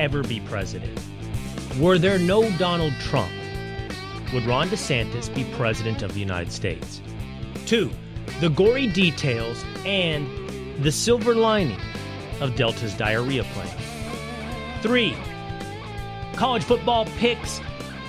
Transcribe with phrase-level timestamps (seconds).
[0.00, 0.98] ever be president?
[1.78, 3.30] Were there no Donald Trump,
[4.32, 7.02] would Ron DeSantis be president of the United States?
[7.66, 7.90] Two,
[8.40, 10.26] the gory details and
[10.82, 11.78] the silver lining
[12.40, 13.76] of Delta's diarrhea plan.
[14.80, 15.14] Three,
[16.34, 17.60] college football picks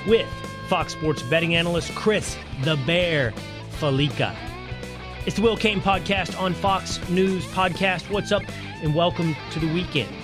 [0.07, 0.27] with
[0.69, 3.33] Fox Sports betting analyst Chris the Bear
[3.81, 4.33] Fallica.
[5.25, 8.09] It's the Will Cain podcast on Fox News Podcast.
[8.09, 8.43] What's up,
[8.81, 10.20] and welcome to the weekend.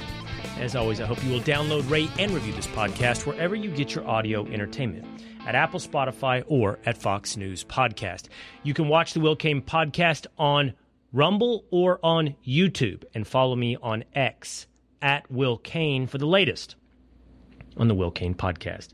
[0.59, 3.93] As always, I hope you will download, rate, and review this podcast wherever you get
[3.93, 5.05] your audio entertainment
[5.45, 8.25] at Apple, Spotify, or at Fox News Podcast.
[8.63, 10.73] You can watch the Will Cain podcast on
[11.13, 14.67] Rumble or on YouTube, and follow me on X
[15.01, 16.75] at Will Cain for the latest
[17.77, 18.89] on the Will Cain podcast.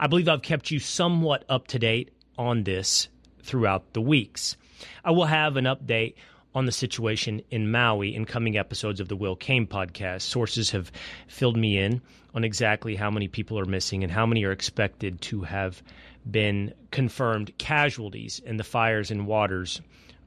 [0.00, 3.08] I believe I've kept you somewhat up to date on this
[3.42, 4.56] throughout the weeks.
[5.04, 6.14] I will have an update
[6.54, 10.22] on the situation in Maui in coming episodes of the Will Cain podcast.
[10.22, 10.90] Sources have
[11.26, 12.00] filled me in
[12.34, 15.82] on exactly how many people are missing and how many are expected to have
[16.30, 19.80] been confirmed casualties in the fires and waters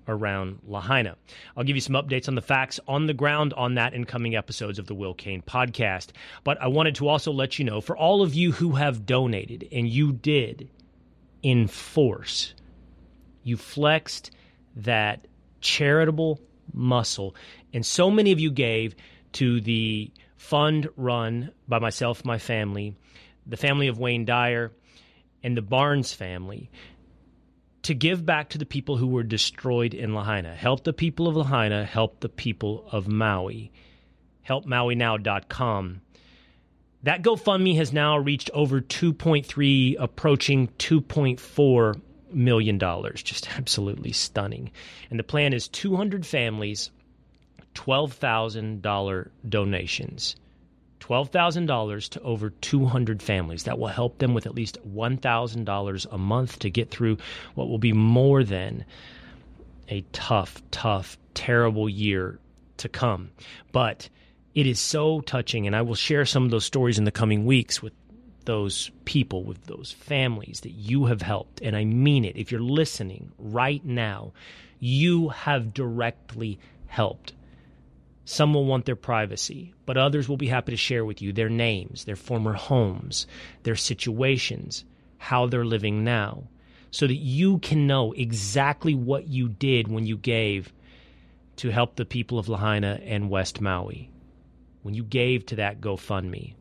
[0.07, 1.15] around Lahaina.
[1.55, 4.35] I'll give you some updates on the facts on the ground on that in coming
[4.35, 6.09] episodes of the Will Cain podcast.
[6.43, 9.67] But I wanted to also let you know for all of you who have donated,
[9.71, 10.69] and you did
[11.43, 12.53] in force,
[13.43, 14.31] you flexed
[14.75, 15.27] that
[15.61, 16.39] charitable
[16.73, 17.35] muscle.
[17.73, 18.95] And so many of you gave
[19.33, 22.95] to the fund run by myself, my family,
[23.45, 24.71] the family of Wayne Dyer,
[25.43, 26.69] and the Barnes family
[27.83, 30.55] to give back to the people who were destroyed in Lahaina.
[30.55, 33.71] Help the people of Lahaina, help the people of Maui.
[34.47, 36.01] HelpMauiNow.com.
[37.03, 42.01] That GoFundMe has now reached over 2.3, approaching 2.4
[42.33, 43.21] million dollars.
[43.23, 44.71] Just absolutely stunning.
[45.09, 46.91] And the plan is 200 families,
[47.75, 50.35] $12,000 donations.
[50.99, 53.63] $12,000 to over 200 families.
[53.63, 57.17] That will help them with at least $1,000 a month to get through
[57.55, 58.85] what will be more than
[59.89, 62.39] a tough, tough, terrible year
[62.77, 63.31] to come.
[63.71, 64.09] But
[64.53, 67.45] it is so touching, and I will share some of those stories in the coming
[67.45, 67.93] weeks with
[68.45, 71.61] those people, with those families that you have helped.
[71.61, 72.37] And I mean it.
[72.37, 74.33] If you're listening right now,
[74.79, 77.33] you have directly helped.
[78.25, 81.49] Some will want their privacy, but others will be happy to share with you their
[81.49, 83.27] names, their former homes,
[83.63, 84.85] their situations,
[85.17, 86.43] how they're living now,
[86.91, 90.71] so that you can know exactly what you did when you gave
[91.57, 94.09] to help the people of Lahaina and West Maui,
[94.81, 96.53] when you gave to that GoFundMe.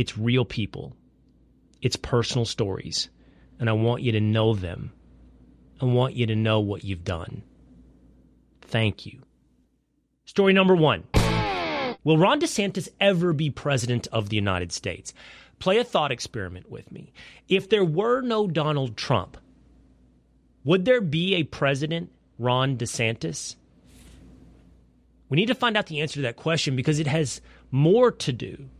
[0.00, 0.96] It's real people,
[1.82, 3.10] it's personal stories,
[3.58, 4.94] and I want you to know them.
[5.78, 7.42] I want you to know what you've done.
[8.62, 9.20] Thank you.
[10.24, 11.04] Story number one
[12.02, 15.12] Will Ron DeSantis ever be president of the United States?
[15.58, 17.12] Play a thought experiment with me.
[17.46, 19.36] If there were no Donald Trump,
[20.64, 23.56] would there be a president, Ron DeSantis?
[25.28, 28.32] We need to find out the answer to that question because it has more to
[28.32, 28.70] do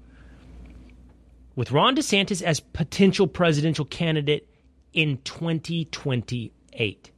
[1.57, 4.49] with Ron DeSantis as potential presidential candidate
[4.93, 7.11] in 2028.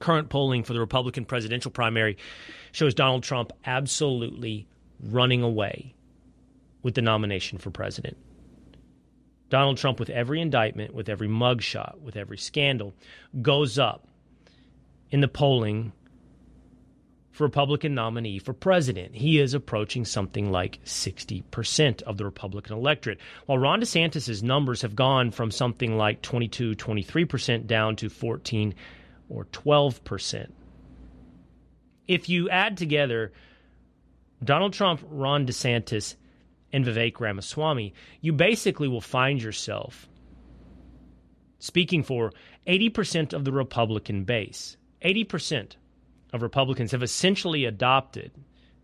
[0.00, 2.16] Current polling for the Republican presidential primary
[2.72, 4.66] shows Donald Trump absolutely
[5.02, 5.94] running away
[6.82, 8.16] with the nomination for president.
[9.50, 12.94] Donald Trump, with every indictment, with every mugshot, with every scandal,
[13.40, 14.06] goes up
[15.10, 15.92] in the polling
[17.40, 19.14] Republican nominee for president.
[19.14, 23.18] He is approaching something like 60% of the Republican electorate.
[23.46, 28.74] While Ron DeSantis' numbers have gone from something like 22, 23% down to 14
[29.28, 30.50] or 12%.
[32.06, 33.32] If you add together
[34.42, 36.16] Donald Trump, Ron DeSantis,
[36.72, 40.08] and Vivek Ramaswamy, you basically will find yourself
[41.58, 42.32] speaking for
[42.66, 44.76] 80% of the Republican base.
[45.04, 45.72] 80%
[46.32, 48.32] of Republicans have essentially adopted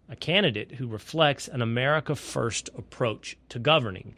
[0.08, 4.14] a candidate who reflects an America First approach to governing,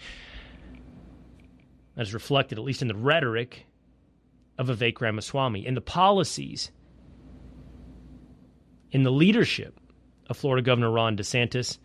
[1.97, 3.67] as reflected, at least in the rhetoric,
[4.59, 6.71] of Vivek Ramaswamy, in the policies,
[8.91, 9.79] in the leadership
[10.29, 11.79] of Florida Governor Ron DeSantis,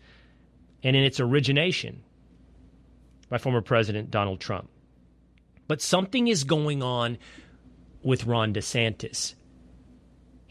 [0.82, 2.02] and in its origination
[3.28, 4.68] by former President Donald Trump.
[5.68, 7.18] But something is going on
[8.02, 9.34] with Ron DeSantis.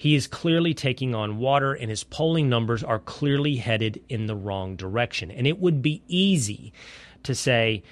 [0.01, 4.35] He is clearly taking on water, and his polling numbers are clearly headed in the
[4.35, 5.29] wrong direction.
[5.29, 6.73] And it would be easy
[7.21, 7.83] to say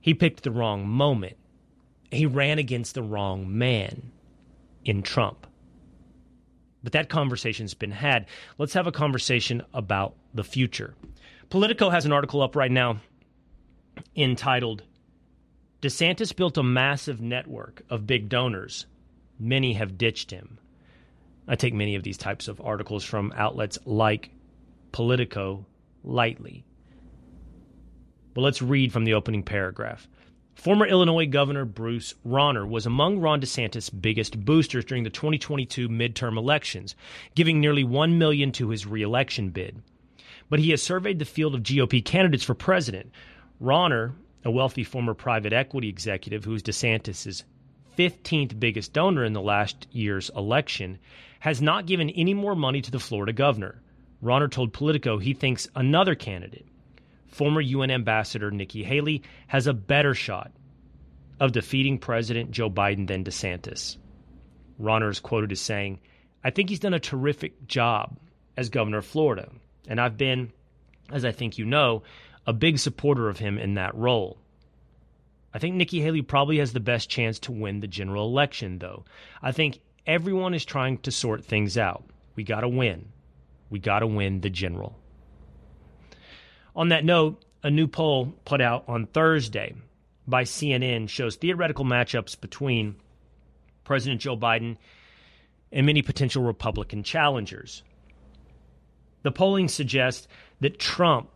[0.00, 1.36] he picked the wrong moment.
[2.10, 4.12] He ran against the wrong man
[4.82, 5.46] in Trump.
[6.82, 8.24] But that conversation's been had.
[8.56, 10.94] Let's have a conversation about the future.
[11.50, 13.00] Politico has an article up right now
[14.16, 14.84] entitled
[15.82, 18.86] DeSantis built a massive network of big donors.
[19.38, 20.58] Many have ditched him.
[21.48, 24.30] I take many of these types of articles from outlets like
[24.92, 25.64] Politico
[26.04, 26.64] lightly.
[28.34, 30.06] But let's read from the opening paragraph.
[30.54, 36.36] Former Illinois Governor Bruce Rauner was among Ron DeSantis' biggest boosters during the 2022 midterm
[36.36, 36.94] elections,
[37.34, 39.80] giving nearly 1 million to his reelection bid.
[40.50, 43.12] But he has surveyed the field of GOP candidates for president.
[43.62, 47.44] Rauner, a wealthy former private equity executive who is DeSantis'
[47.96, 50.98] 15th biggest donor in the last year's election,
[51.40, 53.80] has not given any more money to the Florida governor.
[54.22, 56.66] Rauner told Politico he thinks another candidate,
[57.28, 60.52] former UN Ambassador Nikki Haley, has a better shot
[61.40, 63.96] of defeating President Joe Biden than DeSantis.
[64.80, 66.00] Rauner is quoted as saying,
[66.42, 68.16] I think he's done a terrific job
[68.56, 69.50] as governor of Florida,
[69.86, 70.52] and I've been,
[71.12, 72.02] as I think you know,
[72.46, 74.38] a big supporter of him in that role.
[75.52, 79.04] I think Nikki Haley probably has the best chance to win the general election, though.
[79.42, 82.02] I think everyone is trying to sort things out.
[82.34, 83.10] We got to win.
[83.68, 84.98] We got to win the general.
[86.74, 89.74] On that note, a new poll put out on Thursday
[90.26, 92.96] by CNN shows theoretical matchups between
[93.84, 94.78] President Joe Biden
[95.70, 97.82] and many potential Republican challengers.
[99.22, 100.26] The polling suggests
[100.60, 101.28] that Trump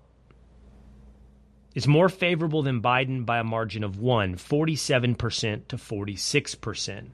[1.75, 7.09] is more favorable than Biden by a margin of one, 47% to 46%.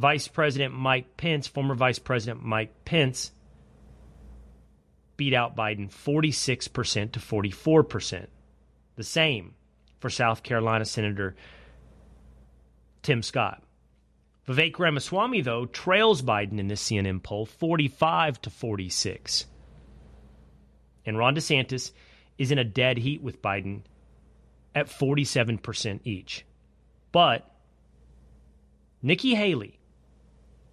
[0.00, 3.32] Vice President Mike Pence, former Vice President Mike Pence,
[5.18, 8.26] beat out Biden 46% to 44%.
[8.96, 9.54] The same
[9.98, 11.36] for South Carolina Senator
[13.02, 13.62] Tim Scott.
[14.48, 19.44] Vivek Ramaswamy, though, trails Biden in this CNN poll 45 to 46.
[21.04, 21.92] And Ron DeSantis
[22.38, 23.82] is in a dead heat with Biden
[24.74, 26.46] at 47% each.
[27.12, 27.54] But
[29.02, 29.79] Nikki Haley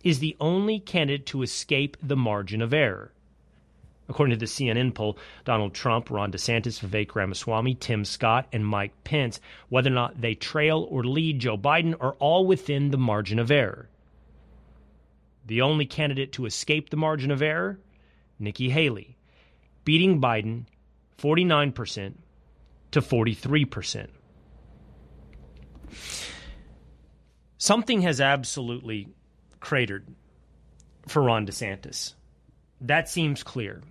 [0.08, 3.12] is the only candidate to escape the margin of error.
[4.08, 8.94] According to the CNN poll, Donald Trump, Ron DeSantis, Vivek Ramaswamy, Tim Scott, and Mike
[9.04, 13.38] Pence, whether or not they trail or lead Joe Biden, are all within the margin
[13.38, 13.90] of error.
[15.46, 17.78] The only candidate to escape the margin of error?
[18.40, 19.18] Nikki Haley,
[19.84, 20.68] beating Biden
[21.18, 22.14] 49%
[22.92, 24.08] to 43%.
[27.58, 29.10] Something has absolutely
[29.68, 30.08] cratered
[31.10, 32.14] for Ron DeSantis.
[32.80, 33.82] That seems clear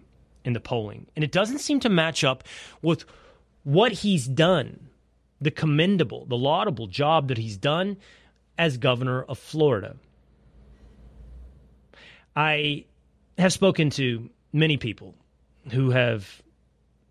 [0.42, 1.06] in the polling.
[1.14, 2.44] And it doesn't seem to match up
[2.80, 3.04] with
[3.62, 4.88] what he's done,
[5.38, 7.98] the commendable, the laudable job that he's done
[8.56, 9.96] as governor of Florida.
[12.34, 12.86] I
[13.36, 15.14] have spoken to many people
[15.72, 16.40] who have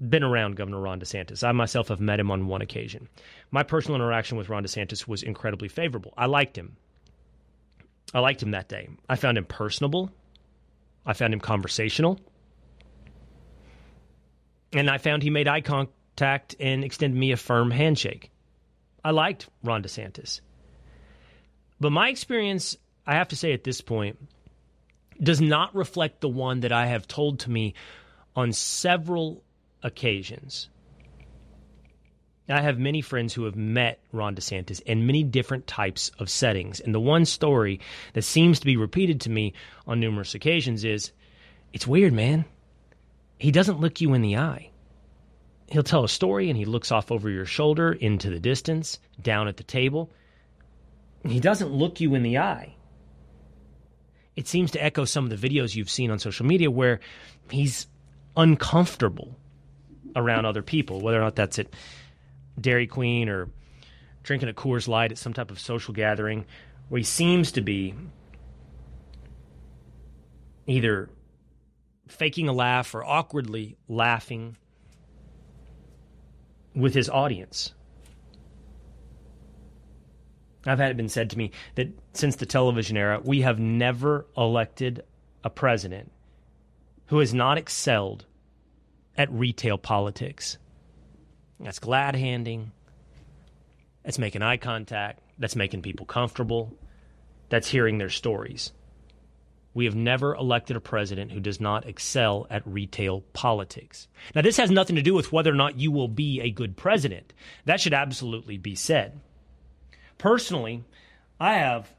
[0.09, 1.47] been around Governor Ron DeSantis.
[1.47, 3.09] I myself have met him on one occasion.
[3.51, 6.15] My personal interaction with Ron DeSantis was incredibly favorable.
[6.17, 6.77] I liked him.
[8.15, 8.87] I liked him that day.
[9.09, 10.09] I found him personable.
[11.05, 12.17] I found him conversational.
[14.71, 18.31] And I found he made eye contact and extended me a firm handshake.
[19.03, 20.39] I liked Ron DeSantis.
[21.81, 24.17] But my experience, I have to say at this point,
[25.21, 27.73] does not reflect the one that I have told to me
[28.33, 29.43] on several
[29.83, 30.69] occasions.
[32.47, 36.79] I have many friends who have met Ron DeSantis in many different types of settings.
[36.79, 37.79] And the one story
[38.13, 39.53] that seems to be repeated to me
[39.87, 41.11] on numerous occasions is
[41.73, 42.45] it's weird, man.
[43.39, 44.69] He doesn't look you in the eye.
[45.67, 49.47] He'll tell a story and he looks off over your shoulder into the distance, down
[49.47, 50.11] at the table.
[51.27, 52.75] He doesn't look you in the eye.
[54.35, 56.99] It seems to echo some of the videos you've seen on social media where
[57.49, 57.87] he's
[58.37, 59.35] uncomfortable
[60.15, 61.67] around other people, whether or not that's at
[62.59, 63.49] Dairy Queen or
[64.23, 66.45] drinking a Coors Light at some type of social gathering,
[66.89, 67.93] where he seems to be
[70.67, 71.09] either
[72.07, 74.57] faking a laugh or awkwardly laughing
[76.75, 77.73] with his audience.
[80.65, 84.25] I've had it been said to me that since the television era, we have never
[84.35, 85.03] elected
[85.43, 86.11] a president
[87.07, 88.25] who has not excelled
[89.15, 90.57] at retail politics.
[91.59, 92.71] That's glad handing.
[94.03, 95.21] That's making eye contact.
[95.37, 96.77] That's making people comfortable.
[97.49, 98.71] That's hearing their stories.
[99.73, 104.07] We have never elected a president who does not excel at retail politics.
[104.33, 106.77] Now, this has nothing to do with whether or not you will be a good
[106.77, 107.33] president.
[107.65, 109.19] That should absolutely be said.
[110.17, 110.85] Personally,
[111.41, 111.93] I have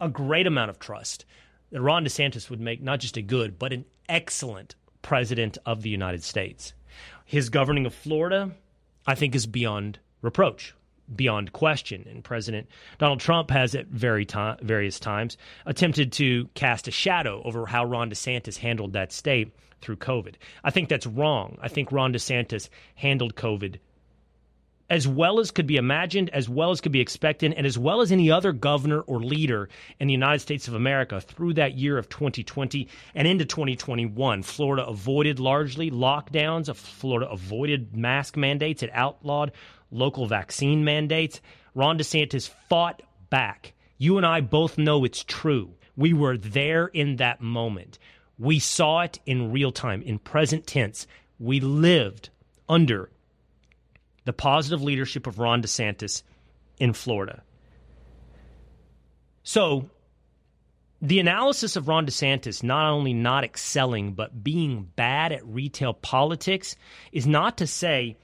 [0.00, 1.24] a great amount of trust
[1.70, 5.90] that Ron DeSantis would make not just a good, but an excellent president of the
[5.90, 6.72] United States.
[7.24, 8.52] His governing of Florida,
[9.06, 10.74] I think, is beyond reproach,
[11.14, 12.06] beyond question.
[12.08, 12.68] And President
[12.98, 14.26] Donald Trump has at very
[14.62, 19.96] various times attempted to cast a shadow over how Ron DeSantis handled that state through
[19.96, 20.34] COVID.
[20.64, 21.58] I think that's wrong.
[21.60, 23.78] I think Ron DeSantis handled COVID
[24.92, 28.02] as well as could be imagined, as well as could be expected, and as well
[28.02, 31.96] as any other governor or leader in the United States of America through that year
[31.96, 34.42] of 2020 and into 2021.
[34.42, 36.72] Florida avoided largely lockdowns.
[36.76, 38.82] Florida avoided mask mandates.
[38.82, 39.52] It outlawed
[39.90, 41.40] local vaccine mandates.
[41.74, 43.72] Ron DeSantis fought back.
[43.96, 45.72] You and I both know it's true.
[45.96, 47.98] We were there in that moment.
[48.38, 51.06] We saw it in real time, in present tense.
[51.38, 52.28] We lived
[52.68, 53.08] under
[54.24, 56.22] the positive leadership of Ron DeSantis
[56.78, 57.42] in Florida.
[59.42, 59.90] So,
[61.00, 66.76] the analysis of Ron DeSantis not only not excelling, but being bad at retail politics
[67.10, 68.16] is not to say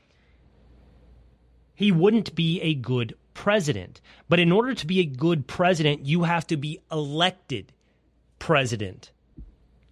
[1.74, 4.00] he wouldn't be a good president.
[4.28, 7.72] But in order to be a good president, you have to be elected
[8.38, 9.10] president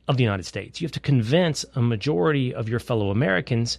[0.08, 0.80] of the United States.
[0.80, 3.78] You have to convince a majority of your fellow Americans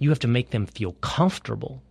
[0.00, 1.82] you have to make them feel comfortable.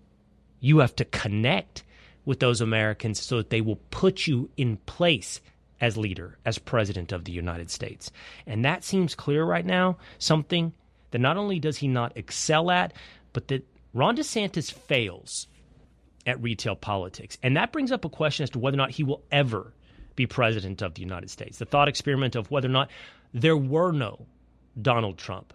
[0.60, 1.84] You have to connect
[2.26, 5.40] with those Americans so that they will put you in place
[5.80, 8.12] as leader, as president of the United States.
[8.46, 10.74] And that seems clear right now, something
[11.12, 12.94] that not only does he not excel at,
[13.32, 15.48] but that Ron DeSantis fails
[16.26, 17.38] at retail politics.
[17.42, 19.74] And that brings up a question as to whether or not he will ever
[20.16, 21.60] be president of the United States.
[21.60, 22.90] The thought experiment of whether or not
[23.34, 24.26] there were no
[24.82, 25.54] Donald Trump.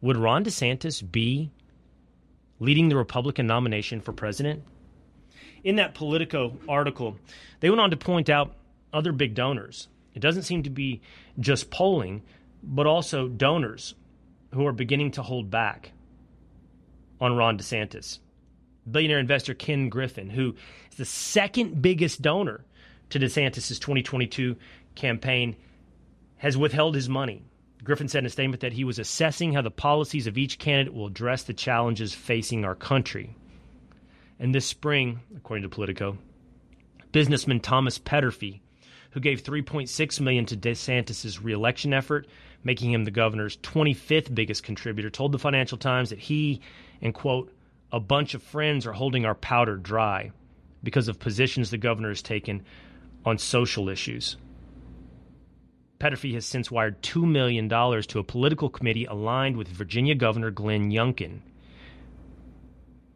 [0.00, 1.50] Would Ron DeSantis be
[2.60, 4.62] leading the Republican nomination for president.
[5.64, 7.16] In that Politico article,
[7.60, 8.54] they went on to point out
[8.92, 9.88] other big donors.
[10.14, 11.00] It doesn't seem to be
[11.38, 12.22] just polling,
[12.62, 13.94] but also donors
[14.52, 15.92] who are beginning to hold back
[17.20, 18.18] on Ron DeSantis.
[18.90, 20.54] Billionaire investor Ken Griffin, who
[20.90, 22.64] is the second biggest donor
[23.10, 24.56] to DeSantis' 2022
[24.94, 25.56] campaign,
[26.38, 27.44] has withheld his money
[27.84, 30.92] Griffin said in a statement that he was assessing how the policies of each candidate
[30.92, 33.34] will address the challenges facing our country.
[34.38, 36.18] And this spring, according to Politico,
[37.12, 38.60] businessman Thomas Peterffy,
[39.12, 42.26] who gave 3.6 million to DeSantis's reelection effort,
[42.62, 46.60] making him the governor's 25th biggest contributor, told the Financial Times that he
[47.02, 47.52] and quote
[47.92, 50.30] a bunch of friends are holding our powder dry
[50.82, 52.64] because of positions the governor has taken
[53.24, 54.36] on social issues.
[56.00, 60.90] Peterffy has since wired $2 million to a political committee aligned with Virginia Governor Glenn
[60.90, 61.40] Youngkin,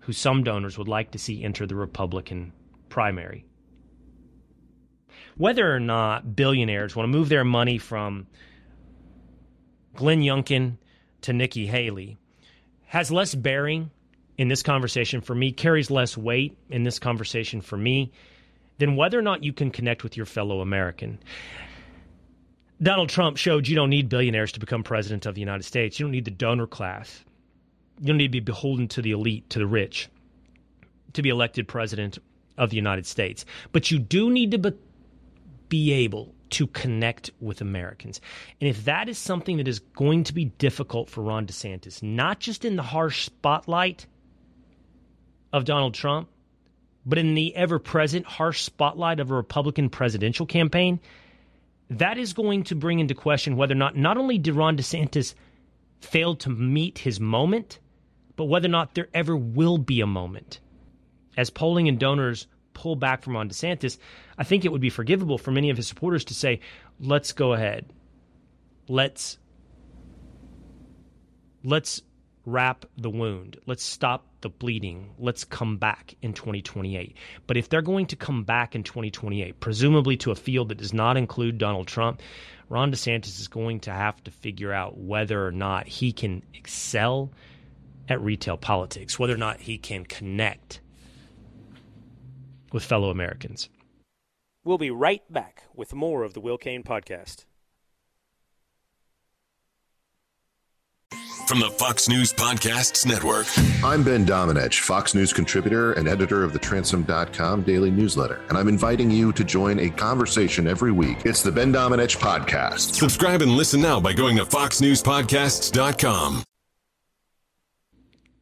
[0.00, 2.52] who some donors would like to see enter the Republican
[2.90, 3.46] primary.
[5.38, 8.26] Whether or not billionaires want to move their money from
[9.94, 10.76] Glenn Youngkin
[11.22, 12.18] to Nikki Haley
[12.86, 13.90] has less bearing
[14.36, 18.12] in this conversation for me, carries less weight in this conversation for me
[18.78, 21.18] than whether or not you can connect with your fellow American.
[22.82, 25.98] Donald Trump showed you don't need billionaires to become president of the United States.
[25.98, 27.24] You don't need the donor class.
[28.00, 30.08] You don't need to be beholden to the elite, to the rich,
[31.12, 32.18] to be elected president
[32.58, 33.44] of the United States.
[33.72, 34.72] But you do need to be,
[35.68, 38.20] be able to connect with Americans.
[38.60, 42.40] And if that is something that is going to be difficult for Ron DeSantis, not
[42.40, 44.06] just in the harsh spotlight
[45.52, 46.28] of Donald Trump,
[47.06, 51.00] but in the ever present harsh spotlight of a Republican presidential campaign,
[51.90, 55.34] that is going to bring into question whether or not not only did Ron DeSantis
[56.00, 57.78] fail to meet his moment,
[58.36, 60.60] but whether or not there ever will be a moment.
[61.36, 63.98] As polling and donors pull back from Ron DeSantis,
[64.38, 66.60] I think it would be forgivable for many of his supporters to say,
[67.00, 67.86] let's go ahead.
[68.88, 69.38] Let's
[71.62, 72.02] let's
[72.44, 73.58] wrap the wound.
[73.66, 75.10] Let's stop the bleeding.
[75.18, 77.16] Let's come back in 2028.
[77.48, 80.92] But if they're going to come back in 2028, presumably to a field that does
[80.92, 82.20] not include Donald Trump,
[82.68, 87.32] Ron DeSantis is going to have to figure out whether or not he can excel
[88.08, 90.80] at retail politics, whether or not he can connect
[92.70, 93.70] with fellow Americans.
[94.62, 97.46] We'll be right back with more of the Will Cain podcast.
[101.46, 103.46] From the Fox News Podcasts Network.
[103.84, 108.68] I'm Ben Domenech, Fox News contributor and editor of the Transom.com daily newsletter, and I'm
[108.68, 111.18] inviting you to join a conversation every week.
[111.24, 112.94] It's the Ben Domenech Podcast.
[112.94, 116.44] Subscribe and listen now by going to FoxNewsPodcasts.com.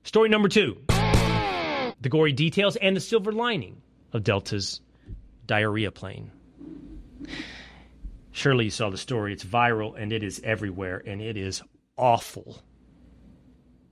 [0.04, 0.78] Story number two
[2.00, 3.80] the gory details and the silver lining
[4.12, 4.80] of Delta's
[5.46, 6.30] diarrhea plane.
[8.32, 9.32] Surely you saw the story.
[9.32, 11.62] It's viral and it is everywhere and it is
[11.96, 12.60] awful.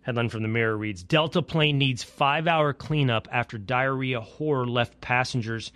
[0.02, 5.00] Headline from the Mirror reads Delta plane needs five hour cleanup after diarrhea horror left
[5.00, 5.72] passengers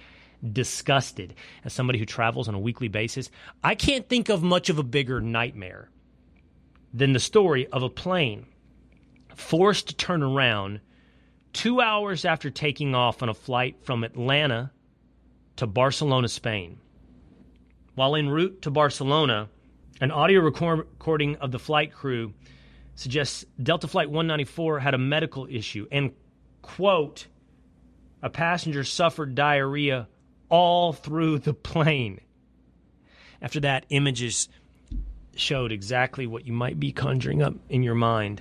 [0.53, 1.35] disgusted.
[1.65, 3.31] As somebody who travels on a weekly basis,
[3.63, 5.91] I can't think of much of a bigger nightmare
[6.93, 8.47] than the story of a plane
[9.35, 10.81] forced to turn around
[11.53, 14.71] two hours after taking off on a flight from Atlanta
[15.57, 16.79] to Barcelona, Spain.
[17.95, 19.49] While en route to Barcelona,
[20.01, 22.33] an audio recording of the flight crew
[22.95, 26.13] suggests Delta Flight 194 had a medical issue and,
[26.63, 27.27] quote,
[28.23, 30.09] a passenger suffered diarrhea
[30.49, 32.21] all through the plane.
[33.43, 34.49] After that, images
[35.37, 38.41] showed exactly what you might be conjuring up in your mind.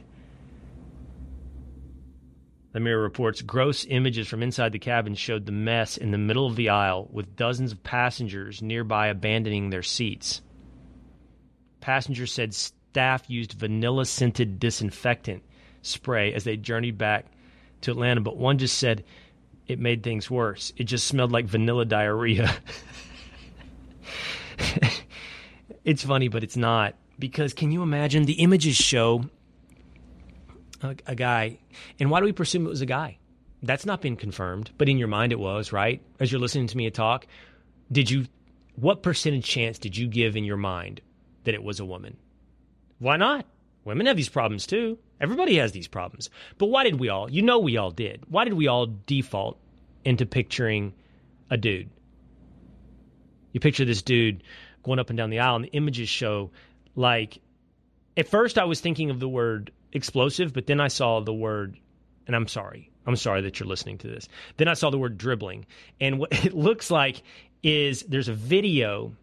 [2.72, 6.48] The Mirror reports gross images from inside the cabin showed the mess in the middle
[6.48, 10.42] of the aisle with dozens of passengers nearby abandoning their seats.
[11.82, 12.56] Passengers said
[12.94, 15.44] staff used vanilla scented disinfectant
[15.82, 17.26] spray as they journeyed back
[17.82, 19.04] to Atlanta, but one just said
[19.68, 20.72] it made things worse.
[20.78, 22.56] It just smelled like vanilla diarrhea.
[25.84, 26.94] it's funny, but it's not.
[27.18, 29.26] Because can you imagine the images show
[30.84, 31.58] a, a guy.
[32.00, 33.18] And why do we presume it was a guy?
[33.64, 36.02] That's not been confirmed, but in your mind it was, right?
[36.20, 37.26] As you're listening to me talk,
[37.92, 38.26] did you,
[38.76, 41.02] what percentage chance did you give in your mind
[41.46, 42.18] that it was a woman?
[43.04, 43.46] Why not?
[43.84, 44.98] Women have these problems too.
[45.20, 46.30] Everybody has these problems.
[46.58, 47.30] But why did we all?
[47.30, 48.24] You know, we all did.
[48.30, 49.60] Why did we all default
[50.06, 50.94] into picturing
[51.50, 51.90] a dude?
[53.52, 54.42] You picture this dude
[54.84, 56.52] going up and down the aisle, and the images show
[56.96, 57.40] like.
[58.16, 61.78] At first, I was thinking of the word explosive, but then I saw the word,
[62.26, 64.30] and I'm sorry, I'm sorry that you're listening to this.
[64.56, 65.66] Then I saw the word dribbling,
[66.00, 67.22] and what it looks like
[67.64, 69.14] is there's a video,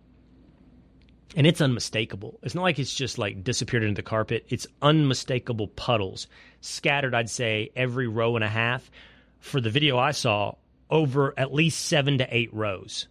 [1.36, 2.38] and it's unmistakable.
[2.42, 4.46] It's not like it's just like disappeared into the carpet.
[4.48, 6.26] It's unmistakable puddles
[6.60, 7.14] scattered.
[7.14, 8.90] I'd say every row and a half.
[9.38, 10.56] For the video I saw,
[10.90, 13.08] over at least seven to eight rows.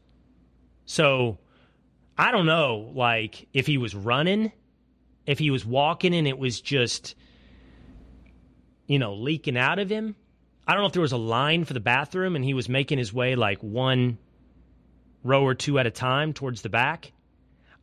[0.86, 1.39] So
[2.17, 4.51] I don't know, like if he was running,
[5.25, 7.15] if he was walking, and it was just
[8.89, 10.15] you know, leaking out of him.
[10.67, 12.97] I don't know if there was a line for the bathroom and he was making
[12.97, 14.17] his way like one
[15.23, 17.12] row or two at a time towards the back.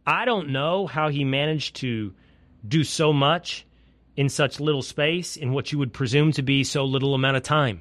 [0.06, 2.14] I don't know how he managed to
[2.66, 3.66] do so much
[4.16, 7.42] in such little space in what you would presume to be so little amount of
[7.42, 7.80] time.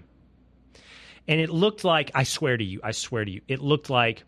[1.28, 4.24] And it looked like, I swear to you, I swear to you, it looked like,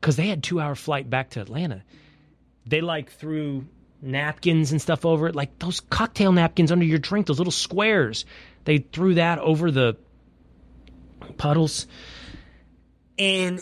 [0.00, 1.82] because they had two hour flight back to Atlanta,
[2.66, 3.66] they like threw
[4.00, 8.24] napkins and stuff over it, like those cocktail napkins under your drink, those little squares.
[8.64, 9.96] They threw that over the
[11.36, 11.86] puddles.
[13.18, 13.60] And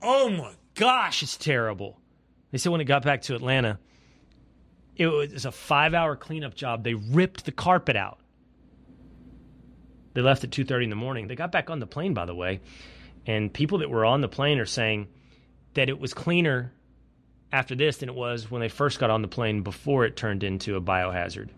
[0.00, 1.98] oh my gosh, it's terrible.
[2.50, 3.78] They said when it got back to Atlanta,
[4.96, 6.82] it was a five hour cleanup job.
[6.84, 8.18] They ripped the carpet out.
[10.14, 11.28] They left at 2:30 in the morning.
[11.28, 12.60] They got back on the plane, by the way,
[13.26, 15.08] and people that were on the plane are saying
[15.74, 16.72] that it was cleaner
[17.52, 20.42] after this than it was when they first got on the plane before it turned
[20.42, 21.50] into a biohazard.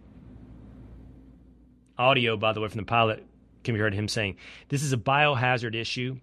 [1.98, 3.24] Audio, by the way, from the pilot
[3.64, 4.37] can be heard him saying,
[4.68, 6.18] This is a biohazard issue.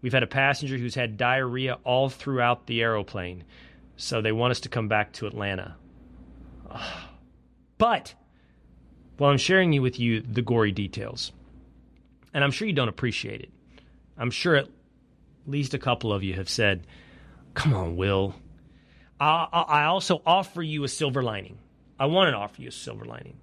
[0.00, 3.44] We've had a passenger who's had diarrhea all throughout the aeroplane,
[3.96, 5.76] so they want us to come back to Atlanta.
[7.78, 8.14] But
[9.16, 11.32] while I'm sharing with you the gory details,
[12.32, 13.50] and I'm sure you don't appreciate it,
[14.16, 14.68] I'm sure at
[15.48, 16.86] least a couple of you have said,
[17.54, 18.36] Come on, Will,
[19.22, 21.58] I also offer you a silver lining.
[21.98, 23.36] I want to offer you a silver lining.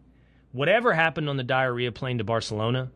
[0.51, 2.91] Whatever happened on the diarrhea plane to Barcelona,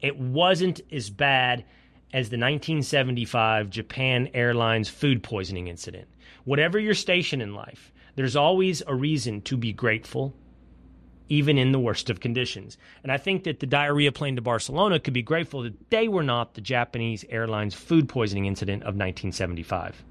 [0.00, 1.64] it wasn't as bad
[2.12, 6.08] as the 1975 Japan Airlines food poisoning incident.
[6.44, 10.34] Whatever your station in life, there's always a reason to be grateful,
[11.28, 12.76] even in the worst of conditions.
[13.02, 16.24] And I think that the diarrhea plane to Barcelona could be grateful that they were
[16.24, 20.02] not the Japanese Airlines food poisoning incident of 1975.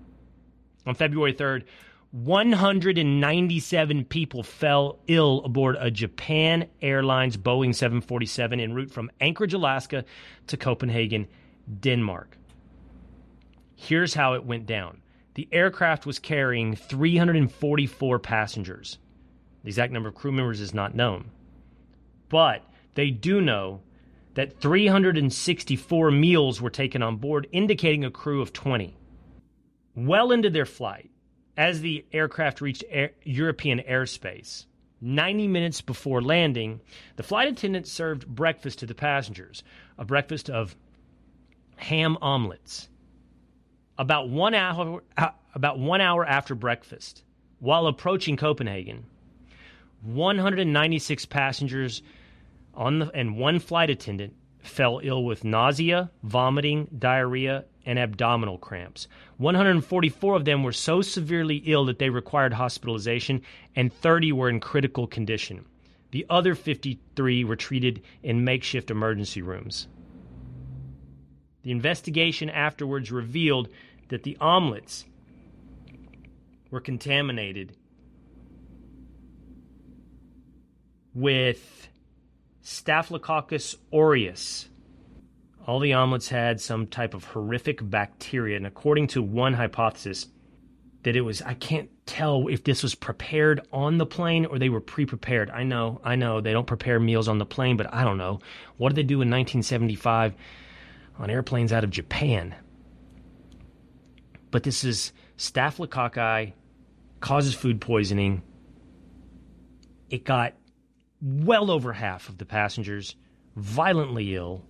[0.85, 1.63] On February 3rd,
[2.11, 10.05] 197 people fell ill aboard a Japan Airlines Boeing 747 en route from Anchorage, Alaska
[10.47, 11.27] to Copenhagen,
[11.79, 12.37] Denmark.
[13.75, 15.01] Here's how it went down
[15.35, 18.97] the aircraft was carrying 344 passengers.
[19.63, 21.31] The exact number of crew members is not known.
[22.29, 22.63] but
[22.95, 23.81] they do know
[24.35, 28.95] that 364 meals were taken on board, indicating a crew of 20.
[29.95, 31.09] Well into their flight,
[31.57, 34.65] as the aircraft reached air, European airspace,
[35.01, 36.81] 90 minutes before landing,
[37.15, 39.63] the flight attendant served breakfast to the passengers
[39.97, 40.75] a breakfast of
[41.79, 42.89] ham omelets.
[43.97, 47.23] About one hour, uh, about one hour after breakfast,
[47.59, 49.05] while approaching Copenhagen,
[50.03, 52.01] 196 passengers
[52.73, 59.07] on the, and one flight attendant fell ill with nausea, vomiting, diarrhea, and abdominal cramps.
[59.37, 63.41] 144 of them were so severely ill that they required hospitalization,
[63.75, 65.65] and 30 were in critical condition.
[66.11, 69.87] The other 53 were treated in makeshift emergency rooms.
[71.63, 73.69] The investigation afterwards revealed
[74.09, 75.05] that the omelets
[76.71, 77.75] were contaminated
[81.13, 81.89] with
[82.61, 84.69] Staphylococcus aureus.
[85.67, 90.27] All the omelets had some type of horrific bacteria, and according to one hypothesis,
[91.03, 94.69] that it was I can't tell if this was prepared on the plane or they
[94.69, 95.49] were pre-prepared.
[95.49, 98.39] I know, I know they don't prepare meals on the plane, but I don't know.
[98.77, 100.33] What did they do in 1975
[101.19, 102.55] on airplanes out of Japan?
[104.49, 106.53] But this is staphylococci
[107.19, 108.41] causes food poisoning.
[110.09, 110.53] It got
[111.21, 113.15] well over half of the passengers
[113.55, 114.63] violently ill.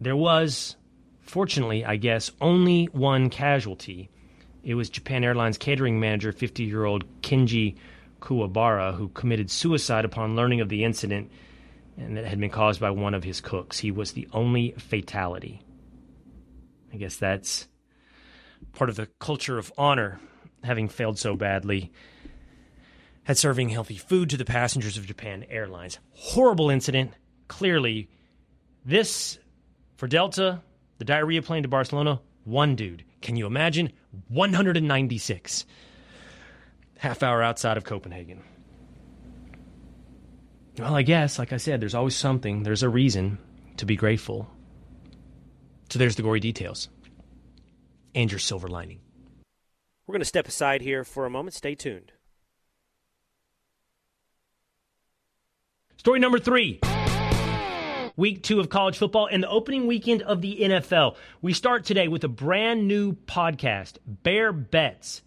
[0.00, 0.76] There was,
[1.20, 4.10] fortunately, I guess, only one casualty.
[4.62, 7.76] It was Japan Airlines catering manager, 50 year old Kenji
[8.20, 11.30] Kuwabara, who committed suicide upon learning of the incident
[11.96, 13.78] and that had been caused by one of his cooks.
[13.78, 15.62] He was the only fatality.
[16.92, 17.68] I guess that's
[18.72, 20.20] part of the culture of honor,
[20.62, 21.92] having failed so badly
[23.26, 25.98] at serving healthy food to the passengers of Japan Airlines.
[26.12, 27.12] Horrible incident.
[27.48, 28.08] Clearly,
[28.84, 29.38] this
[29.96, 30.62] for Delta,
[30.98, 33.04] the diarrhea plane to Barcelona, one dude.
[33.20, 33.92] Can you imagine?
[34.28, 35.64] 196.
[36.98, 38.42] Half hour outside of Copenhagen.
[40.78, 43.38] Well, I guess, like I said, there's always something, there's a reason
[43.76, 44.50] to be grateful.
[45.90, 46.88] So there's the gory details
[48.14, 49.00] and your silver lining.
[50.06, 51.54] We're going to step aside here for a moment.
[51.54, 52.12] Stay tuned.
[55.96, 56.80] Story number three.
[58.16, 61.16] Week two of college football and the opening weekend of the NFL.
[61.40, 65.22] We start today with a brand new podcast, Bear Bets.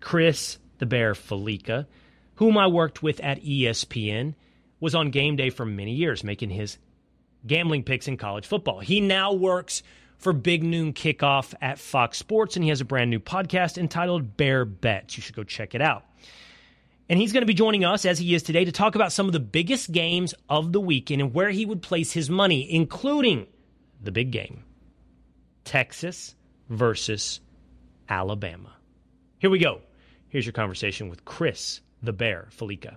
[0.00, 1.86] Chris the Bear Fallica,
[2.36, 4.34] whom I worked with at ESPN,
[4.80, 6.78] was on game day for many years, making his
[7.46, 8.80] gambling picks in college football.
[8.80, 9.82] He now works
[10.18, 14.36] for Big Noon Kickoff at Fox Sports, and he has a brand new podcast entitled
[14.36, 15.16] Bear Bets.
[15.16, 16.04] You should go check it out.
[17.08, 19.26] And he's going to be joining us, as he is today, to talk about some
[19.26, 23.46] of the biggest games of the weekend and where he would place his money, including
[24.00, 24.62] the big game
[25.64, 26.34] Texas
[26.68, 27.40] versus
[28.08, 28.76] Alabama.
[29.38, 29.80] Here we go.
[30.28, 32.96] Here's your conversation with Chris the Bear Fallica.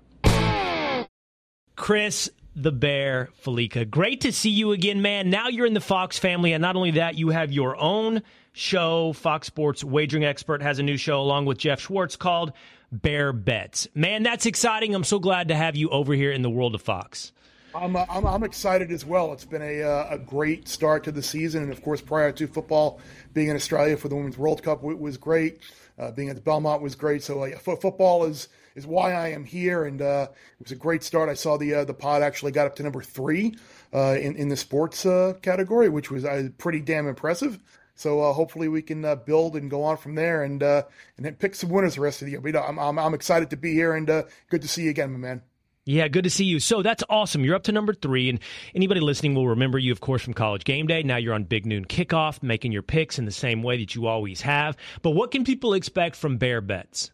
[1.75, 3.89] Chris the Bear Fallica.
[3.89, 5.29] great to see you again, man.
[5.29, 9.13] Now you're in the Fox family, and not only that, you have your own show.
[9.13, 12.53] Fox Sports Wagering Expert has a new show along with Jeff Schwartz called
[12.91, 13.87] Bear Bets.
[13.95, 14.93] Man, that's exciting.
[14.93, 17.31] I'm so glad to have you over here in the world of Fox.
[17.75, 19.33] I'm, uh, I'm, I'm, excited as well.
[19.33, 21.63] It's been a, uh, a great start to the season.
[21.63, 22.99] And of course, prior to football,
[23.33, 25.59] being in Australia for the Women's World Cup was great.
[25.97, 27.23] Uh, being at the Belmont was great.
[27.23, 29.83] So football is, is why I am here.
[29.85, 30.27] And uh,
[30.59, 31.29] it was a great start.
[31.29, 33.55] I saw the uh, the pod actually got up to number three
[33.93, 35.03] in, in the sports
[35.41, 36.25] category, which was
[36.57, 37.59] pretty damn impressive.
[37.95, 40.83] So uh, hopefully we can uh, build and go on from there and uh,
[41.17, 42.41] and then pick some winners the rest of the year.
[42.41, 44.83] But you know, I'm, I'm, I'm excited to be here and uh, good to see
[44.83, 45.41] you again, my man.
[45.85, 46.59] Yeah, good to see you.
[46.59, 47.43] So that's awesome.
[47.43, 48.39] You're up to number three, and
[48.73, 51.03] anybody listening will remember you, of course, from College Game Day.
[51.03, 54.07] Now you're on Big Noon Kickoff, making your picks in the same way that you
[54.07, 54.77] always have.
[55.01, 57.11] But what can people expect from Bear Bets?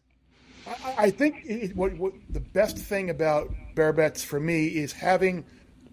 [0.97, 5.45] I, think it, what, what the best thing about Bear Bets for me is having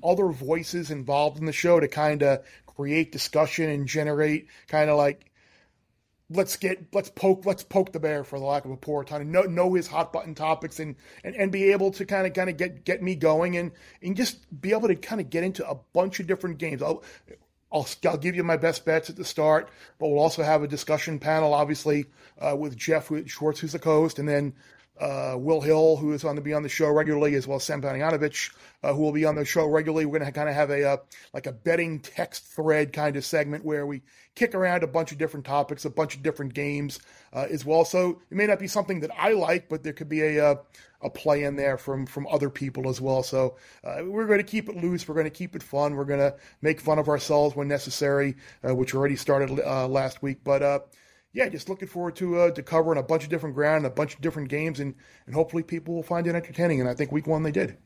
[0.02, 4.96] other voices involved in the show to kind of create discussion and generate kind of
[4.96, 5.30] like
[6.28, 9.30] let's get let's poke let's poke the bear for the lack of a poor time.
[9.30, 12.50] Know know his hot button topics and and, and be able to kind of kind
[12.50, 15.68] of get get me going and and just be able to kind of get into
[15.68, 16.82] a bunch of different games.
[16.82, 17.02] I'll,
[17.76, 20.68] I'll, I'll give you my best bets at the start, but we'll also have a
[20.68, 22.06] discussion panel, obviously,
[22.40, 24.54] uh, with Jeff Schwartz, who's the host, and then
[25.00, 27.64] uh, Will Hill, who is on to be on the show regularly, as well as
[27.64, 30.06] Sam Panayotovich, uh, who will be on the show regularly.
[30.06, 30.96] We're going to kind of have a uh,
[31.34, 34.02] like a betting text thread kind of segment where we
[34.34, 36.98] kick around a bunch of different topics, a bunch of different games
[37.32, 37.84] uh, as well.
[37.84, 40.54] So it may not be something that I like, but there could be a uh,
[41.02, 43.22] a play in there from from other people as well.
[43.22, 45.06] So uh, we're going to keep it loose.
[45.06, 45.94] We're going to keep it fun.
[45.94, 50.88] We're going to make fun of ourselves when necessary, which already started last week, but
[51.36, 53.94] yeah, just looking forward to uh, to covering a bunch of different ground, and a
[53.94, 54.94] bunch of different games, and
[55.26, 56.80] and hopefully people will find it entertaining.
[56.80, 57.76] And I think week one they did.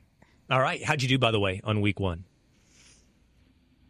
[0.48, 2.24] All right, how'd you do by the way on week one?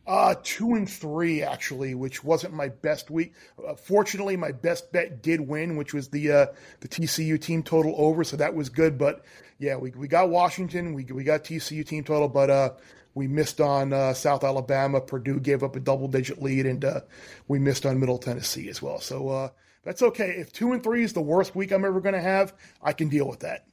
[0.07, 3.35] Uh, two and three actually, which wasn't my best week.
[3.65, 6.47] Uh, fortunately, my best bet did win, which was the uh,
[6.81, 8.97] the TCU team total over, so that was good.
[8.97, 9.27] But
[9.59, 12.71] yeah, we we got Washington, we we got TCU team total, but uh,
[13.15, 15.01] we missed on uh, South Alabama.
[15.01, 17.01] Purdue gave up a double digit lead, and uh,
[17.49, 19.01] we missed on Middle Tennessee as well.
[19.01, 19.49] So uh,
[19.85, 20.31] that's okay.
[20.39, 23.09] If two and three is the worst week I'm ever going to have, I can
[23.09, 23.67] deal with that.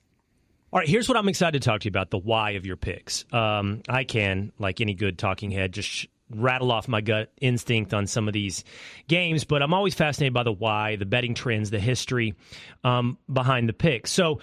[0.73, 2.75] All right, here's what I'm excited to talk to you about the why of your
[2.75, 3.25] picks.
[3.31, 7.93] Um, I can, like any good talking head, just sh- rattle off my gut instinct
[7.93, 8.65] on some of these
[9.07, 12.35] games, but I'm always fascinated by the why, the betting trends, the history
[12.83, 14.11] um, behind the picks.
[14.11, 14.41] So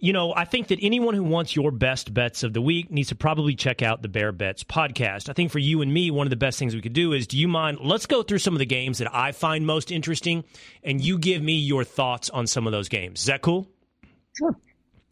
[0.00, 3.10] you know, I think that anyone who wants your best bets of the week needs
[3.10, 5.28] to probably check out the Bear Bets podcast.
[5.28, 7.26] I think for you and me, one of the best things we could do is
[7.26, 7.78] do you mind?
[7.82, 10.44] Let's go through some of the games that I find most interesting,
[10.82, 13.20] and you give me your thoughts on some of those games.
[13.20, 13.68] Is that cool?
[14.36, 14.56] Sure.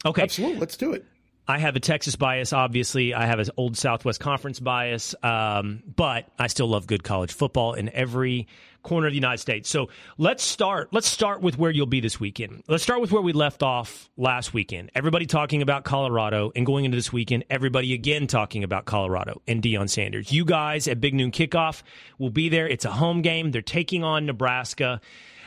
[0.05, 0.23] Okay.
[0.23, 0.59] Absolutely.
[0.59, 1.05] Let's do it.
[1.47, 3.13] I have a Texas bias, obviously.
[3.13, 7.73] I have an old Southwest Conference bias, um, but I still love good college football
[7.73, 8.47] in every
[8.83, 9.69] corner of the United States.
[9.69, 10.89] So let's start.
[10.91, 12.63] Let's start with where you'll be this weekend.
[12.67, 14.91] Let's start with where we left off last weekend.
[14.95, 19.61] Everybody talking about Colorado, and going into this weekend, everybody again talking about Colorado and
[19.61, 20.31] Deion Sanders.
[20.31, 21.83] You guys at Big Noon Kickoff
[22.17, 22.67] will be there.
[22.67, 23.51] It's a home game.
[23.51, 25.01] They're taking on Nebraska.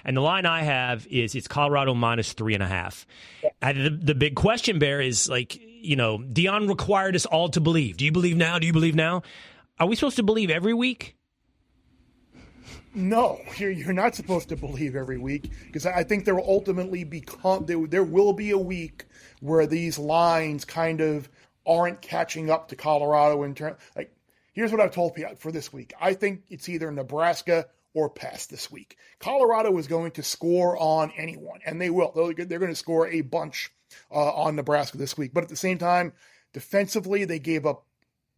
[0.05, 3.07] And the line I have is it's Colorado minus three and a half.
[3.61, 7.61] And the, the big question, Bear, is like, you know, Deion required us all to
[7.61, 7.97] believe.
[7.97, 8.59] Do you believe now?
[8.59, 9.23] Do you believe now?
[9.79, 11.17] Are we supposed to believe every week?
[12.95, 17.05] No, you're, you're not supposed to believe every week because I think there will ultimately
[17.05, 19.07] become there, there will be a week
[19.41, 21.29] where these lines kind of
[21.67, 23.79] aren't catching up to Colorado in terms.
[23.97, 24.15] Like,
[24.53, 25.95] here's what I've told people for this week.
[26.01, 28.97] I think it's either Nebraska or pass this week.
[29.19, 32.13] Colorado is going to score on anyone, and they will.
[32.15, 33.71] They're, they're going to score a bunch
[34.11, 35.33] uh, on Nebraska this week.
[35.33, 36.13] But at the same time,
[36.53, 37.87] defensively, they gave up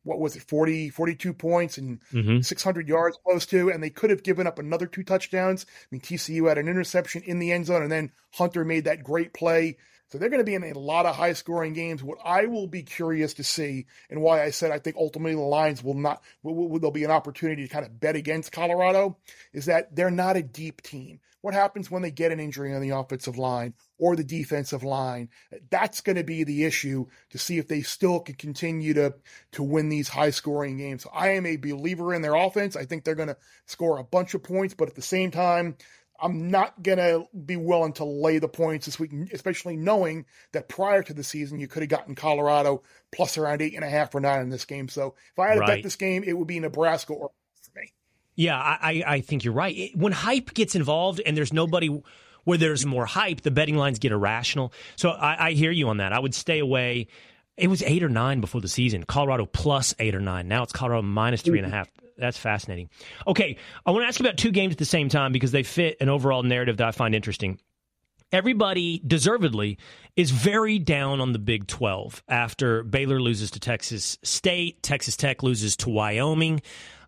[0.04, 2.40] what was it 40 42 points and mm-hmm.
[2.40, 6.00] 600 yards close to and they could have given up another two touchdowns i mean
[6.00, 9.76] tcu had an interception in the end zone and then hunter made that great play
[10.08, 12.66] so they're going to be in a lot of high scoring games what i will
[12.66, 16.22] be curious to see and why i said i think ultimately the lines will not
[16.42, 19.16] will, will, there'll be an opportunity to kind of bet against colorado
[19.52, 22.80] is that they're not a deep team what happens when they get an injury on
[22.80, 25.28] the offensive line or the defensive line?
[25.68, 29.16] That's going to be the issue to see if they still can continue to
[29.52, 31.02] to win these high scoring games.
[31.02, 32.76] So I am a believer in their offense.
[32.76, 33.36] I think they're going to
[33.66, 35.76] score a bunch of points, but at the same time,
[36.24, 40.70] I'm not going to be willing to lay the points this week, especially knowing that
[40.70, 42.82] prior to the season, you could have gotten Colorado
[43.12, 44.88] plus around eight and a half or nine in this game.
[44.88, 47.92] So if I had to bet this game, it would be Nebraska or for me.
[48.36, 49.90] yeah, I, I think you're right.
[49.94, 52.02] When hype gets involved and there's nobody
[52.44, 54.72] where there's more hype, the betting lines get irrational.
[54.96, 56.14] So I, I hear you on that.
[56.14, 57.08] I would stay away.
[57.58, 59.04] It was eight or nine before the season.
[59.04, 60.48] Colorado plus eight or nine.
[60.48, 61.90] Now it's Colorado minus three and a half.
[62.16, 62.90] That's fascinating.
[63.26, 65.62] Okay, I want to ask you about two games at the same time because they
[65.62, 67.58] fit an overall narrative that I find interesting.
[68.32, 69.78] Everybody, deservedly,
[70.16, 75.42] is very down on the Big 12 after Baylor loses to Texas State, Texas Tech
[75.42, 76.60] loses to Wyoming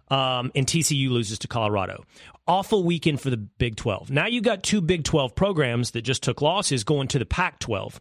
[0.09, 2.05] um, and TCU loses to Colorado.
[2.47, 4.11] Awful weekend for the Big 12.
[4.11, 7.59] Now you've got two Big 12 programs that just took losses going to the Pac
[7.59, 8.01] 12.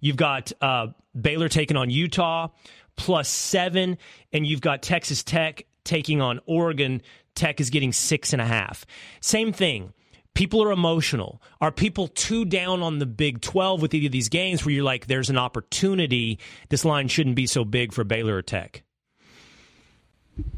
[0.00, 0.88] You've got uh,
[1.18, 2.48] Baylor taking on Utah
[2.96, 3.98] plus seven,
[4.32, 7.00] and you've got Texas Tech taking on Oregon.
[7.34, 8.84] Tech is getting six and a half.
[9.20, 9.92] Same thing.
[10.34, 11.40] People are emotional.
[11.62, 14.84] Are people too down on the Big 12 with either of these games where you're
[14.84, 16.38] like, there's an opportunity?
[16.68, 18.82] This line shouldn't be so big for Baylor or Tech?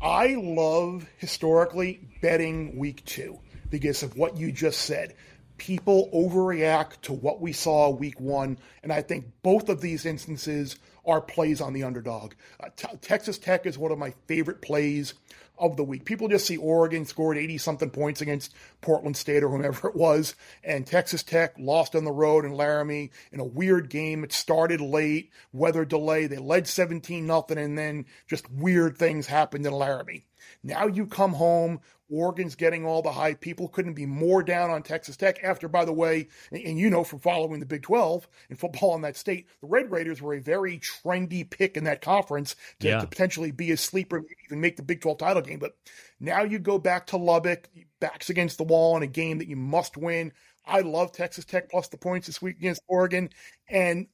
[0.02, 3.38] I love historically betting week two
[3.70, 5.14] because of what you just said.
[5.58, 10.76] People overreact to what we saw week one, and I think both of these instances
[11.08, 12.34] are plays on the underdog.
[12.60, 15.14] Uh, t- Texas Tech is one of my favorite plays
[15.58, 16.04] of the week.
[16.04, 20.36] People just see Oregon scored 80 something points against Portland State or whomever it was,
[20.62, 24.22] and Texas Tech lost on the road in Laramie in a weird game.
[24.22, 26.26] It started late, weather delay.
[26.26, 30.26] They led 17 nothing, and then just weird things happened in Laramie.
[30.62, 33.40] Now you come home, Oregon's getting all the hype.
[33.40, 36.90] People couldn't be more down on Texas Tech after, by the way, and, and you
[36.90, 40.34] know from following the Big 12 and football in that state, the Red Raiders were
[40.34, 43.00] a very trendy pick in that conference to, Yeah.
[43.00, 45.58] to potentially be a sleeper, even make the Big 12 title game.
[45.58, 45.76] But
[46.20, 47.68] now you go back to Lubbock,
[48.00, 50.32] backs against the wall in a game that you must win.
[50.66, 53.30] I love Texas Tech plus the points this week against Oregon.
[53.68, 54.06] And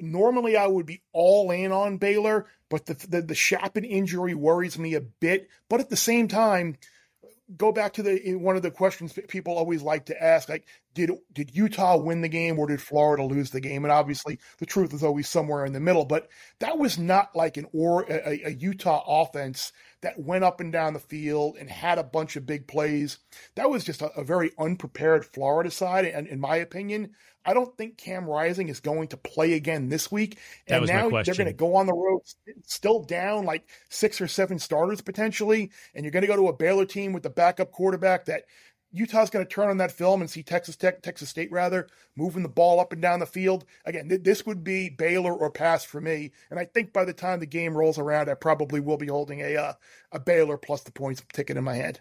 [0.00, 4.78] normally I would be all in on Baylor, but the the, the Shapen injury worries
[4.78, 5.48] me a bit.
[5.68, 6.76] But at the same time,
[7.56, 10.66] go back to the eh, one of the questions people always like to ask, like
[10.94, 13.84] did did Utah win the game or did Florida lose the game?
[13.84, 16.04] And obviously, the truth is always somewhere in the middle.
[16.04, 20.72] But that was not like an or a, a Utah offense that went up and
[20.72, 23.18] down the field and had a bunch of big plays.
[23.54, 27.12] That was just a, a very unprepared Florida side, and in my opinion.
[27.44, 30.38] I don't think Cam Rising is going to play again this week.
[30.66, 32.20] That And now they're going to go on the road
[32.64, 35.70] still down like six or seven starters potentially.
[35.94, 38.44] And you're going to go to a Baylor team with the backup quarterback that
[38.92, 42.42] Utah's going to turn on that film and see Texas Tech, Texas State rather, moving
[42.42, 43.64] the ball up and down the field.
[43.86, 46.32] Again, th- this would be Baylor or pass for me.
[46.50, 49.40] And I think by the time the game rolls around, I probably will be holding
[49.40, 49.72] a uh,
[50.12, 52.00] a Baylor plus the points ticket in my hand.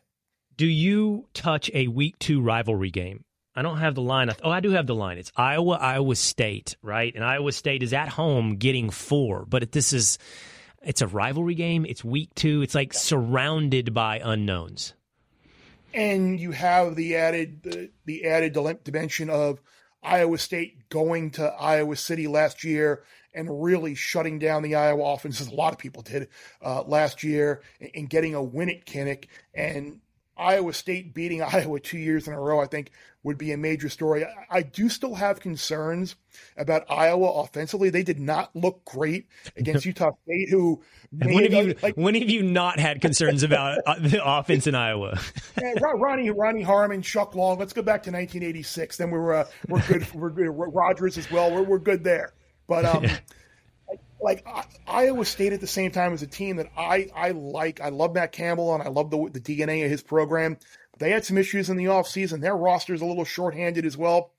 [0.58, 3.24] Do you touch a week two rivalry game?
[3.56, 4.32] I don't have the line.
[4.44, 5.18] Oh, I do have the line.
[5.18, 7.14] It's Iowa, Iowa State, right?
[7.14, 10.18] And Iowa State is at home getting four, but this is
[10.82, 11.86] it's a rivalry game.
[11.86, 12.62] It's week two.
[12.62, 14.94] It's like surrounded by unknowns.
[15.94, 19.60] and you have the added the, the added dimension of
[20.02, 25.40] Iowa State going to Iowa City last year and really shutting down the Iowa offense,
[25.40, 26.28] as a lot of people did
[26.62, 27.62] uh, last year,
[27.96, 29.26] and getting a win at Kinnick.
[29.54, 30.00] And
[30.42, 32.92] Iowa State beating Iowa two years in a row, I think,
[33.24, 34.26] would be a major story.
[34.26, 36.16] I, I do still have concerns
[36.58, 37.90] about Iowa offensively.
[37.90, 42.30] They did not look great against Utah State, who when have you like, when have
[42.30, 45.20] you not had concerns about uh, the offense in Iowa?
[45.62, 47.60] Yeah, Ron- Ronnie, Ronnie Harmon, Chuck Long.
[47.60, 48.98] Let's go back to 1986.
[48.98, 50.12] Then we were uh, we're good.
[50.14, 50.50] We're good.
[50.50, 51.52] Rogers as well.
[51.52, 52.34] We're we're good there.
[52.68, 53.06] But um,
[54.22, 57.82] like I, Iowa State at the same time is a team that I I like.
[57.82, 60.58] I love Matt Campbell and I love the the DNA of his program.
[61.00, 62.42] They had some issues in the offseason.
[62.42, 64.32] Their roster is a little shorthanded as well.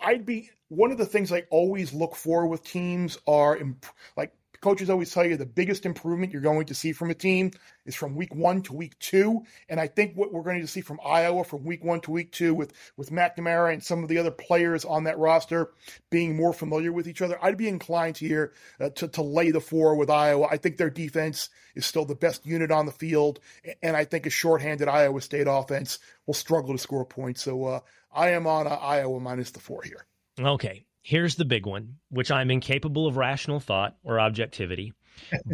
[0.00, 4.32] I'd be one of the things I always look for with teams are imp- like
[4.64, 7.50] coaches always tell you the biggest improvement you're going to see from a team
[7.84, 9.42] is from week one to week two.
[9.68, 12.32] And I think what we're going to see from Iowa from week one to week
[12.32, 15.70] two with, with McNamara and some of the other players on that roster
[16.08, 19.60] being more familiar with each other, I'd be inclined here uh, to, to lay the
[19.60, 20.48] four with Iowa.
[20.50, 23.40] I think their defense is still the best unit on the field.
[23.82, 27.42] And I think a shorthanded Iowa State offense will struggle to score points.
[27.42, 30.06] So uh, I am on uh, Iowa minus the four here.
[30.40, 34.94] Okay, here's the big one, which I'm incapable of rational thought or objectivity,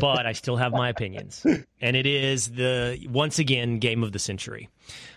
[0.01, 1.45] but I still have my opinions.
[1.83, 4.71] And it is the, once again, game of the century.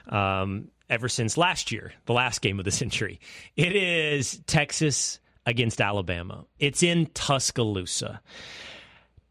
[0.10, 3.20] Um, ever since last year, the last game of the century.
[3.56, 6.46] It is Texas against Alabama.
[6.60, 8.20] It's in Tuscaloosa.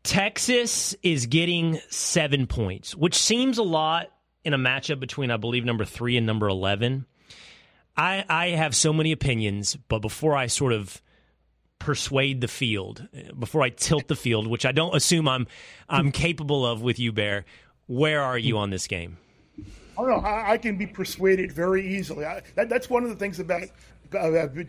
[0.05, 4.09] Texas is getting seven points, which seems a lot
[4.45, 7.07] in a matchup between, I believe, number three and number 11.
[7.97, 11.03] I, I have so many opinions, but before I sort of
[11.79, 13.07] persuade the field,
[13.39, 15.47] before I tilt the field, which I don't assume I'm
[15.89, 17.45] I'm capable of with you, Bear,
[17.87, 19.19] where are you on this game?
[19.99, 20.29] Oh, don't know.
[20.29, 22.25] I, I can be persuaded very easily.
[22.25, 23.65] I, that, that's one of the things about,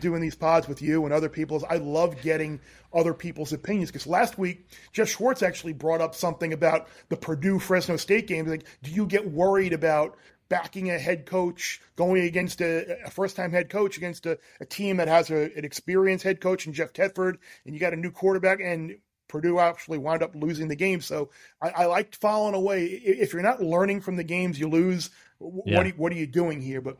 [0.00, 2.60] doing these pods with you and other people is I love getting
[2.94, 3.90] other people's opinions.
[3.90, 8.46] Because last week, Jeff Schwartz actually brought up something about the Purdue Fresno State game.
[8.46, 10.16] Like, do you get worried about
[10.48, 14.98] backing a head coach going against a, a first-time head coach against a, a team
[14.98, 18.10] that has a, an experienced head coach and Jeff Tedford, and you got a new
[18.10, 18.96] quarterback and
[19.28, 21.00] Purdue actually wound up losing the game.
[21.00, 21.30] So
[21.60, 22.84] I, I liked following away.
[22.84, 25.76] If you're not learning from the games you lose, Yeah.
[25.78, 26.80] what, are, what are you doing here?
[26.80, 26.98] But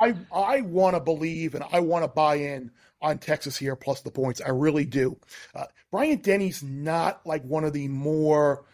[0.00, 2.70] I I want to believe and I want to buy in
[3.02, 4.40] on Texas here plus the points.
[4.40, 5.18] I really do.
[5.54, 8.64] Uh, Bryant Denny's not like one of the more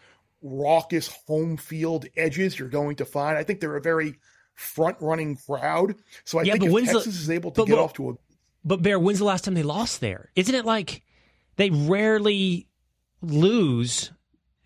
[0.41, 3.37] raucous home field edges you're going to find.
[3.37, 4.15] I think they're a very
[4.55, 5.95] front running crowd.
[6.23, 7.83] So I Yeah, think but if when's the- Texas is able to but get look-
[7.85, 8.13] off to a
[8.63, 10.29] But Bear, when's the last time they lost there?
[10.35, 11.03] Isn't it like
[11.55, 12.67] they rarely
[13.21, 14.11] lose?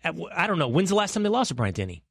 [0.04, 0.68] At, I don't know.
[0.68, 2.02] When's the last time they lost to Bryant Denny?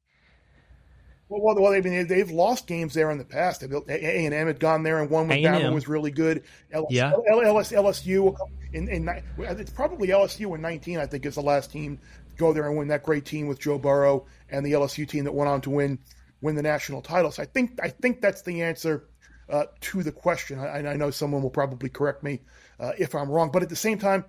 [1.28, 3.62] Well, well, well, I mean, they've lost games there in the past.
[3.64, 5.54] A and M had gone there and won when A&M.
[5.60, 6.44] Bama was really good.
[6.72, 7.10] LS, Yeah.
[7.12, 8.36] L- LS, LSU
[8.72, 10.98] in, in it's probably LSU in 19.
[10.98, 11.98] I think is the last team
[12.36, 15.32] go there and win that great team with Joe Burrow and the LSU team that
[15.32, 15.98] went on to win
[16.40, 17.30] win the national title.
[17.30, 19.08] So I think I think that's the answer
[19.48, 20.58] uh, to the question.
[20.58, 22.40] I, I know someone will probably correct me
[22.80, 24.24] uh, if I'm wrong, but at the same time,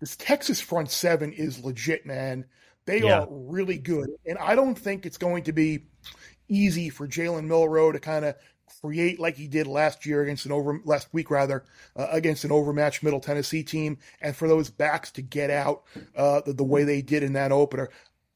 [0.00, 2.46] this Texas front seven is legit, man.
[2.84, 3.20] They Yeah.
[3.20, 5.86] are really good, and I don't think it's going to be
[6.48, 8.34] easy for Jalen Milroe to kind of
[8.80, 11.64] create like he did last year against an over last week rather
[11.96, 15.82] uh, against an overmatched Middle Tennessee team, and for those backs to get out
[16.16, 17.90] uh, the, the, way they did in that opener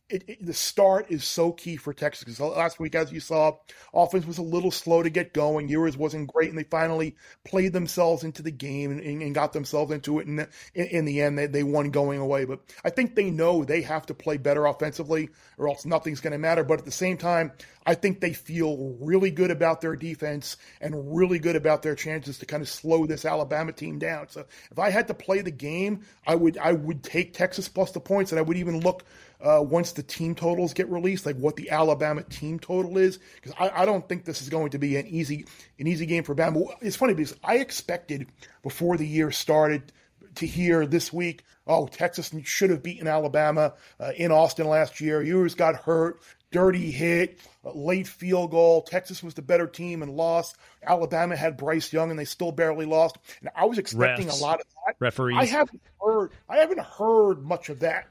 [0.09, 3.57] it, it, the start is so key for Texas because last week, as you saw,
[3.93, 5.69] offense was a little slow to get going.
[5.69, 9.91] Ewers wasn't great, and they finally played themselves into the game and, and got themselves
[9.91, 10.29] into it.
[10.29, 12.45] And in, in, the end, they, they won going away.
[12.45, 15.29] But I think they know they have to play better offensively,
[15.59, 16.63] or else nothing's going to matter.
[16.63, 17.51] But at the same time,
[17.85, 22.39] I think they feel really good about their defense and really good about their chances
[22.39, 24.29] to kind of slow this Alabama team down.
[24.29, 27.91] So if I had to play the game, I would I would take Texas plus
[27.91, 29.05] the points, and I would even look
[29.41, 33.53] uh, once the team totals get released, like what the Alabama team total is, because
[33.59, 35.47] I, I, don't think this is going to be an easy
[35.79, 36.69] an easy game for Bama.
[36.81, 38.27] It's funny because I expected
[38.63, 39.93] before the year started
[40.37, 45.23] to hear this week, oh, Texas should have beaten Alabama uh, in Austin last year.
[45.23, 46.21] Ewers got hurt,
[46.51, 48.83] dirty hit, late field goal.
[48.83, 50.57] Texas was the better team and lost.
[50.83, 53.19] Alabama had Bryce Young and they still barely lost.
[53.41, 54.97] And I was expecting Refs, a lot of that.
[54.99, 55.37] Referees.
[55.39, 56.33] I haven't heard.
[56.49, 58.07] I haven't heard much of that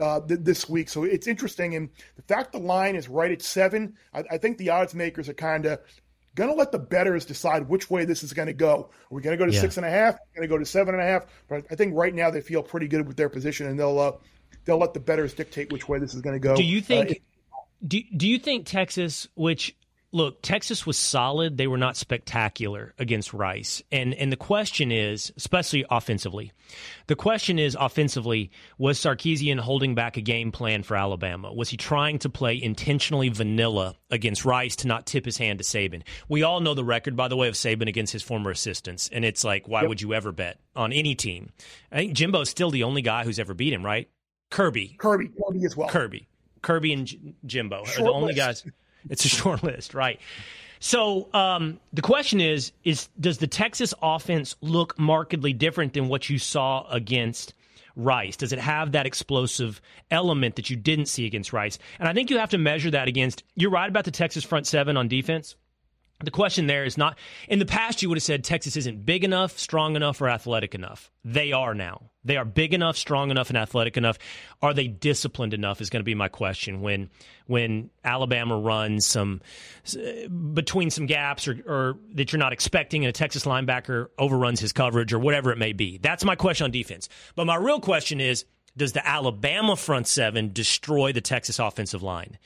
[0.00, 0.88] uh, th- this week.
[0.88, 1.74] So it's interesting.
[1.74, 5.28] And the fact the line is right at seven, I, I think the odds makers
[5.28, 5.80] are kind of
[6.34, 8.90] going to let the betters decide which way this is going to go.
[8.90, 9.60] Are we going to go to yeah.
[9.60, 10.18] six and a half?
[10.34, 11.26] Going to go to seven and a half?
[11.48, 14.12] But I think right now they feel pretty good with their position, and they'll uh,
[14.64, 16.54] they'll let the betters dictate which way this is going to go.
[16.54, 17.10] Do you think?
[17.10, 17.14] Uh,
[17.86, 19.76] do, do you think Texas, which
[20.12, 21.56] look, Texas was solid.
[21.56, 23.82] They were not spectacular against Rice.
[23.92, 26.52] And and the question is, especially offensively,
[27.06, 31.52] the question is offensively, was Sarkisian holding back a game plan for Alabama?
[31.52, 35.64] Was he trying to play intentionally vanilla against Rice to not tip his hand to
[35.64, 36.02] Saban?
[36.28, 39.08] We all know the record, by the way, of Saban against his former assistants.
[39.12, 39.88] And it's like, why yep.
[39.88, 41.50] would you ever bet on any team?
[41.92, 44.08] I think Jimbo's still the only guy who's ever beat him, right?
[44.50, 44.96] Kirby.
[44.98, 45.28] Kirby.
[45.28, 45.88] Kirby as well.
[45.88, 46.28] Kirby.
[46.62, 48.38] Kirby and J- Jimbo Short are the only list.
[48.38, 48.72] guys.
[49.10, 50.20] It's a short list, right?
[50.80, 56.28] So um, the question is: Is does the Texas offense look markedly different than what
[56.30, 57.54] you saw against
[57.96, 58.36] Rice?
[58.36, 59.80] Does it have that explosive
[60.10, 61.78] element that you didn't see against Rice?
[61.98, 63.42] And I think you have to measure that against.
[63.56, 65.56] You're right about the Texas front seven on defense.
[66.24, 67.16] The question there is not
[67.46, 70.74] in the past, you would have said Texas isn't big enough, strong enough, or athletic
[70.74, 71.12] enough.
[71.24, 72.10] They are now.
[72.24, 74.18] They are big enough, strong enough, and athletic enough.
[74.60, 75.80] Are they disciplined enough?
[75.80, 77.08] Is going to be my question when
[77.46, 79.42] when Alabama runs some
[80.54, 84.72] between some gaps or, or that you're not expecting, and a Texas linebacker overruns his
[84.72, 85.98] coverage or whatever it may be.
[85.98, 87.08] That's my question on defense.
[87.36, 88.44] But my real question is
[88.76, 92.38] does the Alabama front seven destroy the Texas offensive line?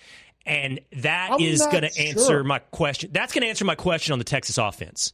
[0.44, 3.10] And that I'm is going to answer my question.
[3.12, 5.12] That's going to answer my question on the Texas offense.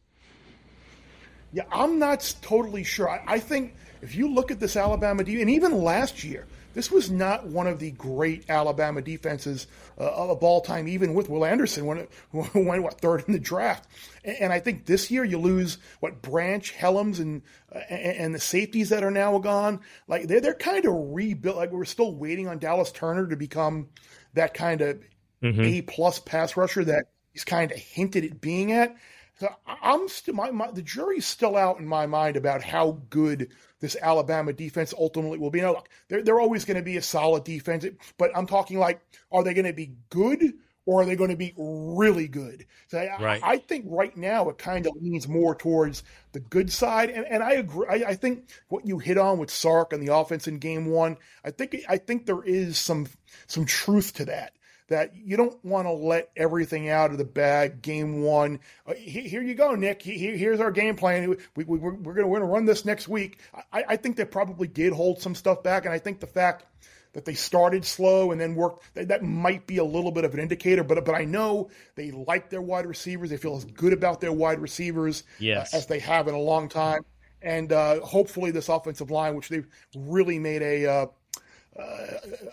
[1.53, 3.09] Yeah, I'm not totally sure.
[3.09, 6.93] I, I think if you look at this Alabama defense, and even last year, this
[6.93, 9.67] was not one of the great Alabama defenses
[9.99, 13.41] uh, of all time, even with Will Anderson when it went what third in the
[13.41, 13.89] draft.
[14.23, 17.43] And, and I think this year you lose what Branch, Hellams, and,
[17.75, 19.81] uh, and, and the safeties that are now gone.
[20.07, 21.57] Like they're they're kind of rebuilt.
[21.57, 23.89] Like we're still waiting on Dallas Turner to become
[24.35, 25.01] that kind of
[25.43, 25.61] mm-hmm.
[25.61, 28.97] A plus pass rusher that he's kind of hinted at being at.
[29.39, 33.53] So I'm still my, my, the jury's still out in my mind about how good
[33.81, 35.61] this Alabama defense ultimately will be.
[35.61, 37.87] Now, look, they're they're always going to be a solid defense,
[38.17, 40.55] but I'm talking like, are they going to be good
[40.87, 42.67] or are they going to be really good?
[42.89, 43.43] So I, right.
[43.45, 47.25] I, I think right now it kind of leans more towards the good side, and,
[47.25, 47.87] and I agree.
[47.89, 51.17] I, I, think what you hit on with Sark and the offense in Game One,
[51.45, 53.07] I think I think there is some
[53.47, 54.55] some truth to that
[54.89, 58.61] that you don't want to let everything out of the bag game one.
[58.87, 60.03] Uh, here you go, Nick.
[60.03, 61.37] here's our game plan.
[61.55, 63.41] We, we, we're, going to run this next week.
[63.73, 66.65] I, I think they probably did hold some stuff back, and I think the fact
[67.13, 70.35] that they started slow and then worked that, that might be a little bit of
[70.35, 70.85] an indicator.
[70.85, 73.31] But but I know they like their wide receivers.
[73.31, 75.75] They feel as good about their wide receivers uh, yes.
[75.75, 77.05] uh, as they have in a long time.
[77.41, 79.67] And uh, hopefully, this offensive line, which they've
[79.97, 81.07] really made a uh,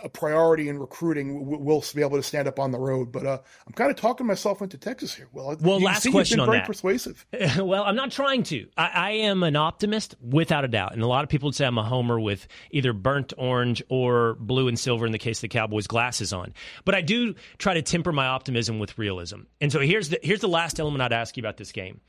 [0.04, 3.12] a priority in recruiting, we'll be able to stand up on the road.
[3.12, 5.28] But uh, I'm kind of talking myself into Texas here.
[5.34, 6.68] Well, well, last question on very that.
[6.68, 7.26] Persuasive.
[7.58, 8.68] well, I'm not trying to.
[8.78, 11.66] I, I, am an optimist without a doubt, and a lot of people would say
[11.66, 15.42] I'm a homer with either burnt orange or blue and silver in the case of
[15.42, 16.54] the Cowboys glasses on.
[16.84, 19.42] But I do try to temper my optimism with realism.
[19.60, 22.00] And so here's the here's the last element I'd ask you about this game: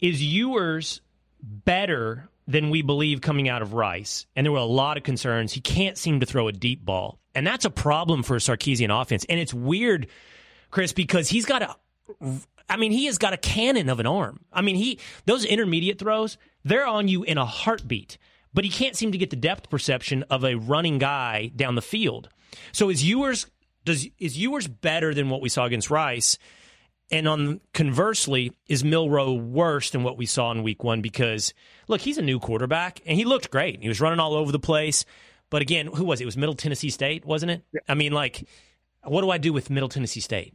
[0.00, 1.00] Is Ewers
[1.42, 4.26] better than we believe coming out of Rice.
[4.36, 5.52] And there were a lot of concerns.
[5.52, 7.18] He can't seem to throw a deep ball.
[7.34, 9.26] And that's a problem for a Sarkisian offense.
[9.28, 10.06] And it's weird,
[10.70, 11.76] Chris, because he's got a
[12.68, 14.40] I mean, he has got a cannon of an arm.
[14.52, 18.18] I mean, he those intermediate throws, they're on you in a heartbeat.
[18.54, 21.82] But he can't seem to get the depth perception of a running guy down the
[21.82, 22.30] field.
[22.72, 23.46] So is Ewers
[23.84, 26.38] does is Ewers better than what we saw against Rice?
[27.10, 31.02] And on conversely, is Milroe worse than what we saw in week one?
[31.02, 31.54] Because
[31.86, 33.80] look, he's a new quarterback and he looked great.
[33.80, 35.04] He was running all over the place.
[35.48, 36.24] But again, who was it?
[36.24, 37.62] It was Middle Tennessee State, wasn't it?
[37.72, 37.80] Yeah.
[37.88, 38.48] I mean, like,
[39.04, 40.54] what do I do with Middle Tennessee State?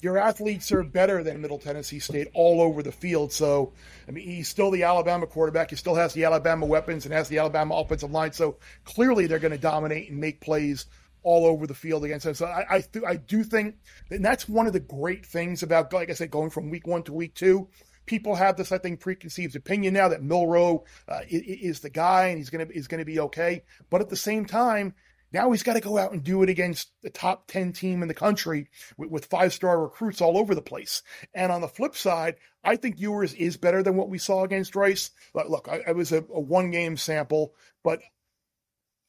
[0.00, 3.30] Your athletes are better than Middle Tennessee State all over the field.
[3.30, 3.72] So,
[4.08, 5.70] I mean, he's still the Alabama quarterback.
[5.70, 8.32] He still has the Alabama weapons and has the Alabama offensive line.
[8.32, 10.86] So clearly, they're going to dominate and make plays
[11.22, 12.34] all over the field against them.
[12.34, 13.76] So I I, th- I do think,
[14.10, 17.02] and that's one of the great things about, like I said, going from week one
[17.04, 17.68] to week two.
[18.04, 22.26] People have this, I think, preconceived opinion now that Milroe uh, is, is the guy
[22.26, 23.62] and he's gonna is gonna be okay.
[23.90, 24.94] But at the same time,
[25.32, 28.08] now he's got to go out and do it against the top 10 team in
[28.08, 31.02] the country with, with five star recruits all over the place.
[31.32, 34.76] And on the flip side, I think Ewers is better than what we saw against
[34.76, 35.10] Rice.
[35.34, 38.00] Look, I, I was a, a one game sample, but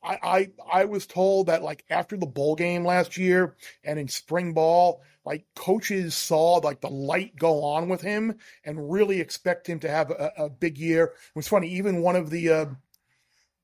[0.03, 0.49] I, I
[0.81, 5.01] I was told that like after the bowl game last year and in spring ball,
[5.25, 9.89] like coaches saw like the light go on with him and really expect him to
[9.89, 11.05] have a, a big year.
[11.05, 12.65] It was funny, even one of the uh,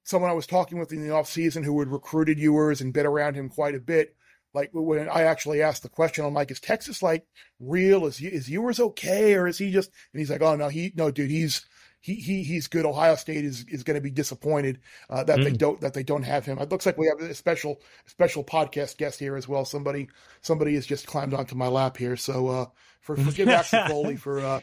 [0.04, 3.06] someone I was talking with in the off season who had recruited Ewers and been
[3.06, 4.16] around him quite a bit.
[4.54, 7.28] Like when I actually asked the question, I'm like, is Texas like
[7.60, 8.06] real?
[8.06, 9.92] Is is Ewers okay, or is he just?
[10.14, 11.66] And he's like, oh no, he no, dude, he's
[12.02, 12.86] he, he he's good.
[12.86, 14.80] Ohio State is, is going to be disappointed
[15.10, 15.44] uh, that mm.
[15.44, 16.58] they don't that they don't have him.
[16.60, 19.66] It looks like we have a special special podcast guest here as well.
[19.66, 20.10] Somebody
[20.42, 22.16] somebody has just climbed onto my lap here.
[22.16, 22.66] So uh,
[23.02, 24.62] for forgive Axel Foley for uh,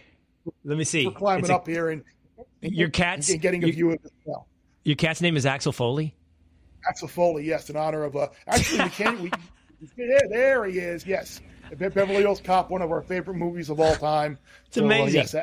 [0.65, 2.03] let me see for climbing a, up here and,
[2.63, 4.13] and your cat's and getting a view of it.
[4.85, 6.15] Your cat's name is Axel Foley.
[6.89, 9.31] Axel Foley, yes, in honor of uh, actually we can't we
[9.97, 11.41] there, there he is, yes.
[11.77, 14.39] Beverly Hills Cop, one of our favorite movies of all time.
[14.67, 15.15] It's so, uh, amazing.
[15.15, 15.35] Yes,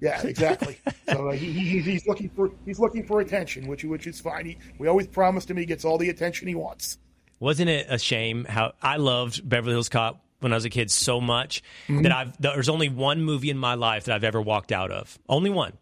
[0.00, 0.78] yeah, exactly.
[1.08, 4.46] so uh, he, he, he's looking for he's looking for attention, which which is fine.
[4.46, 6.98] He, we always promised him he gets all the attention he wants.
[7.38, 10.90] Wasn't it a shame how I loved Beverly Hills Cop when I was a kid
[10.90, 12.02] so much mm-hmm.
[12.02, 15.18] that I've there's only one movie in my life that I've ever walked out of,
[15.28, 15.72] only one,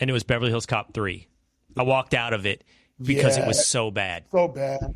[0.00, 1.28] and it was Beverly Hills Cop three.
[1.76, 2.64] I walked out of it
[3.00, 4.94] because yeah, it was so bad, so bad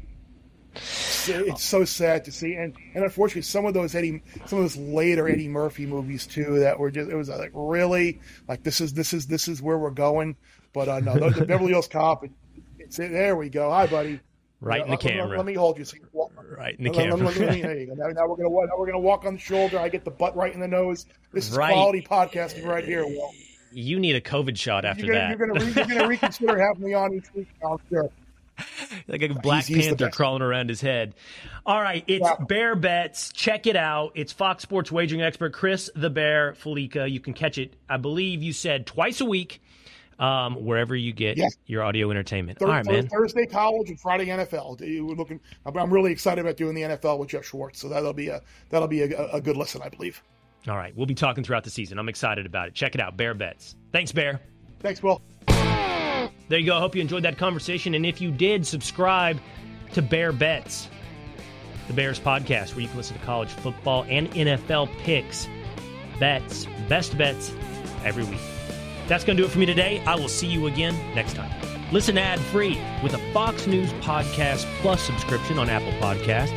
[0.75, 4.77] it's so sad to see, and and unfortunately, some of those Eddie, some of those
[4.77, 8.93] later Eddie Murphy movies too, that were just it was like really like this is
[8.93, 10.37] this is this is where we're going.
[10.73, 12.31] But uh, no, the, the Beverly Hills Cop, it,
[12.79, 13.71] it's there we go.
[13.71, 14.21] Hi, buddy.
[14.61, 15.29] Right in the camera.
[15.29, 15.85] Let, let, me hold you.
[15.85, 17.53] So you right in the let, camera.
[17.53, 17.95] Me, you.
[17.97, 19.79] Now, now, we're gonna now we're gonna walk on the shoulder.
[19.79, 21.07] I get the butt right in the nose.
[21.33, 21.73] This is right.
[21.73, 23.07] quality podcasting right here.
[23.07, 23.33] Will.
[23.73, 25.39] You need a COVID shot after you're gonna, that.
[25.39, 27.49] You're gonna, re, you're gonna reconsider having me on each week.
[27.65, 28.11] I'm sure.
[29.09, 31.15] Like a Black he's, he's Panther crawling around his head.
[31.67, 32.29] All right, it's.
[32.49, 33.33] Bear Bets.
[33.33, 34.13] Check it out.
[34.15, 37.11] It's Fox Sports wagering expert Chris the Bear Fallica.
[37.11, 39.63] You can catch it, I believe you said twice a week,
[40.19, 41.57] um, wherever you get yes.
[41.67, 42.59] your audio entertainment.
[42.59, 43.09] Thursday, All right, man.
[43.09, 44.81] Thursday college and Friday NFL.
[44.81, 45.41] We're looking.
[45.65, 47.81] I'm really excited about doing the NFL with Jeff Schwartz.
[47.81, 50.23] So that'll be a that'll be a, a good listen, I believe.
[50.69, 51.99] All right, we'll be talking throughout the season.
[51.99, 52.75] I'm excited about it.
[52.75, 53.77] Check it out, Bear Bets.
[53.93, 54.41] Thanks, Bear.
[54.81, 55.23] Thanks, Will.
[56.51, 56.77] There you go.
[56.77, 57.95] I hope you enjoyed that conversation.
[57.95, 59.39] And if you did, subscribe
[59.93, 60.89] to Bear Bets,
[61.87, 65.47] the Bears podcast, where you can listen to college football and NFL picks,
[66.19, 67.53] bets, best bets
[68.05, 68.41] every week.
[69.07, 70.03] That's going to do it for me today.
[70.09, 71.53] I will see you again next time.
[71.93, 76.51] Listen ad free with a Fox News Podcast Plus subscription on Apple Podcast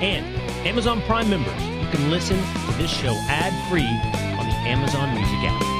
[0.00, 0.24] and
[0.64, 1.60] Amazon Prime members.
[1.66, 5.79] You can listen to this show ad free on the Amazon Music app.